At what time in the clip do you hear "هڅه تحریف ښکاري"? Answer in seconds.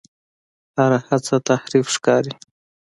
1.07-2.33